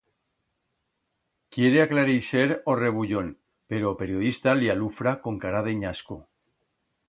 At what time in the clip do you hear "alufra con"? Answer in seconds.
4.77-5.35